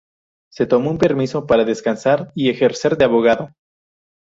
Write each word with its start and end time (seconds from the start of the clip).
Se 0.51 0.65
tomó 0.65 0.89
un 0.89 0.97
permiso 0.97 1.45
para 1.45 1.63
descansar 1.63 2.31
y 2.33 2.49
ejercer 2.49 2.97
de 2.97 3.05
abogado. 3.05 3.51